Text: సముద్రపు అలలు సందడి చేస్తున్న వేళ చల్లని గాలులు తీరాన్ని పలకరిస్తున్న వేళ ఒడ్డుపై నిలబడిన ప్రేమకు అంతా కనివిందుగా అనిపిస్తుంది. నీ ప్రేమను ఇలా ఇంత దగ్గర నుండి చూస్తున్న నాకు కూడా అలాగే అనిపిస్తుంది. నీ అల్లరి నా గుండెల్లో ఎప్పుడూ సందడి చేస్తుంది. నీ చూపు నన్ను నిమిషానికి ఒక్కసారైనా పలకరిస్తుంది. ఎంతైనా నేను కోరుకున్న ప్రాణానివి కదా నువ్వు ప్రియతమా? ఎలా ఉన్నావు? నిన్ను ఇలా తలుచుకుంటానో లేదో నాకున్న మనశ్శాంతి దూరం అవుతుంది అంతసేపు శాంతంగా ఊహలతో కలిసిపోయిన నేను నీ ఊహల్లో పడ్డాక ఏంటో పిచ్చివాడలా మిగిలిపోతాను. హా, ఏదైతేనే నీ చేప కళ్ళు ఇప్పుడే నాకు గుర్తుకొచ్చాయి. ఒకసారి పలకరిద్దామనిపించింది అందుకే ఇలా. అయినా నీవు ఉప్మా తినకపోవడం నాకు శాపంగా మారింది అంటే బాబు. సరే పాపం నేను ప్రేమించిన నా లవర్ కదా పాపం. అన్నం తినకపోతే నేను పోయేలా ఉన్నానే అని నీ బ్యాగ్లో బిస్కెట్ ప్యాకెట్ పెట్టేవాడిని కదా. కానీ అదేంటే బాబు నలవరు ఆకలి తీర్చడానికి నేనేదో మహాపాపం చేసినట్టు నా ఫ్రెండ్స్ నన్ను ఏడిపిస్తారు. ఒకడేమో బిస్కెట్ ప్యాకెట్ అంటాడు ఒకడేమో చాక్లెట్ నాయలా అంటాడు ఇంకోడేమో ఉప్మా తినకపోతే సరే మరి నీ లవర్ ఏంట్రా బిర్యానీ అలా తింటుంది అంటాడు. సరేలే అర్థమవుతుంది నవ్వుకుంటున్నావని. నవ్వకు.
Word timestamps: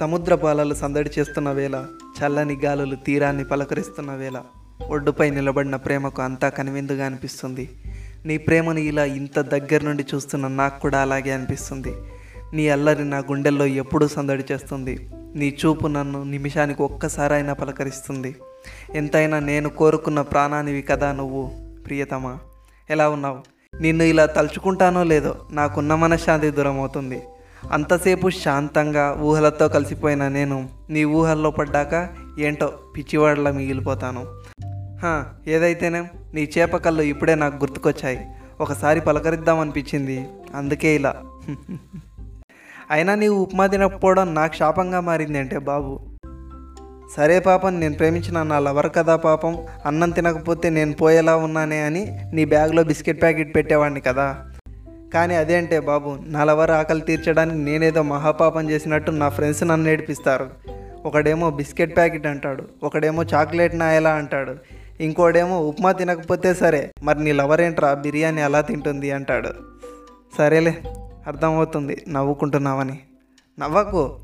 సముద్రపు 0.00 0.46
అలలు 0.46 0.74
సందడి 0.74 1.10
చేస్తున్న 1.18 1.50
వేళ 1.50 1.84
చల్లని 2.18 2.56
గాలులు 2.64 2.96
తీరాన్ని 2.96 3.44
పలకరిస్తున్న 3.44 4.12
వేళ 4.12 4.42
ఒడ్డుపై 4.88 5.30
నిలబడిన 5.30 5.76
ప్రేమకు 5.76 6.22
అంతా 6.22 6.48
కనివిందుగా 6.48 7.06
అనిపిస్తుంది. 7.06 7.70
నీ 8.26 8.38
ప్రేమను 8.38 8.78
ఇలా 8.78 9.04
ఇంత 9.04 9.40
దగ్గర 9.40 9.84
నుండి 9.84 10.04
చూస్తున్న 10.14 10.48
నాకు 10.48 10.80
కూడా 10.80 11.00
అలాగే 11.00 11.32
అనిపిస్తుంది. 11.32 11.94
నీ 12.52 12.68
అల్లరి 12.68 13.04
నా 13.04 13.18
గుండెల్లో 13.18 13.66
ఎప్పుడూ 13.66 14.08
సందడి 14.08 14.44
చేస్తుంది. 14.52 15.08
నీ 15.34 15.58
చూపు 15.66 15.86
నన్ను 15.86 16.22
నిమిషానికి 16.22 16.82
ఒక్కసారైనా 16.82 17.52
పలకరిస్తుంది. 17.52 18.36
ఎంతైనా 18.94 19.38
నేను 19.38 19.68
కోరుకున్న 19.68 20.20
ప్రాణానివి 20.22 20.82
కదా 20.82 21.12
నువ్వు 21.12 21.50
ప్రియతమా? 21.86 22.38
ఎలా 22.90 23.08
ఉన్నావు? 23.08 23.40
నిన్ను 23.80 24.04
ఇలా 24.04 24.26
తలుచుకుంటానో 24.26 25.04
లేదో 25.04 25.36
నాకున్న 25.50 25.94
మనశ్శాంతి 25.94 26.50
దూరం 26.50 26.80
అవుతుంది 26.80 27.22
అంతసేపు 27.72 28.30
శాంతంగా 28.30 29.16
ఊహలతో 29.20 29.68
కలిసిపోయిన 29.68 30.28
నేను 30.28 30.68
నీ 30.90 31.04
ఊహల్లో 31.04 31.50
పడ్డాక 31.50 32.08
ఏంటో 32.38 32.72
పిచ్చివాడలా 32.96 33.50
మిగిలిపోతాను. 33.50 34.26
హా, 35.02 35.24
ఏదైతేనే 35.46 36.10
నీ 36.34 36.48
చేప 36.58 36.76
కళ్ళు 36.76 37.02
ఇప్పుడే 37.02 37.34
నాకు 37.34 37.56
గుర్తుకొచ్చాయి. 37.56 38.26
ఒకసారి 38.60 39.00
పలకరిద్దామనిపించింది 39.00 40.28
అందుకే 40.54 40.94
ఇలా. 40.94 41.14
అయినా 42.90 43.14
నీవు 43.14 43.42
ఉప్మా 43.42 43.66
తినకపోవడం 43.66 44.34
నాకు 44.34 44.54
శాపంగా 44.54 45.00
మారింది 45.00 45.38
అంటే 45.38 45.58
బాబు. 45.58 46.00
సరే 47.16 47.40
పాపం 47.40 47.80
నేను 47.80 47.94
ప్రేమించిన 47.94 48.42
నా 48.42 48.58
లవర్ 48.58 48.90
కదా 48.96 49.16
పాపం. 49.16 49.58
అన్నం 49.86 50.10
తినకపోతే 50.10 50.70
నేను 50.70 50.92
పోయేలా 50.92 51.36
ఉన్నానే 51.36 51.80
అని 51.80 52.20
నీ 52.32 52.44
బ్యాగ్లో 52.44 52.84
బిస్కెట్ 52.84 53.22
ప్యాకెట్ 53.22 53.54
పెట్టేవాడిని 53.54 54.00
కదా. 54.00 54.49
కానీ 55.14 55.34
అదేంటే 55.34 55.80
బాబు 55.80 56.16
నలవరు 56.28 56.72
ఆకలి 56.72 57.00
తీర్చడానికి 57.00 57.58
నేనేదో 57.58 58.02
మహాపాపం 58.02 58.70
చేసినట్టు 58.70 59.10
నా 59.10 59.28
ఫ్రెండ్స్ 59.28 59.64
నన్ను 59.64 59.88
ఏడిపిస్తారు. 59.88 60.50
ఒకడేమో 61.04 61.50
బిస్కెట్ 61.50 61.96
ప్యాకెట్ 61.96 62.26
అంటాడు 62.26 62.64
ఒకడేమో 62.82 63.22
చాక్లెట్ 63.22 63.78
నాయలా 63.78 64.10
అంటాడు 64.10 64.54
ఇంకోడేమో 65.00 65.60
ఉప్మా 65.60 65.92
తినకపోతే 65.92 66.54
సరే 66.54 66.90
మరి 67.02 67.24
నీ 67.24 67.32
లవర్ 67.32 67.60
ఏంట్రా 67.60 67.94
బిర్యానీ 67.94 68.40
అలా 68.40 68.60
తింటుంది 68.60 69.10
అంటాడు. 69.10 69.48
సరేలే 70.38 70.82
అర్థమవుతుంది 71.26 72.04
నవ్వుకుంటున్నావని. 72.08 72.98
నవ్వకు. 73.60 74.18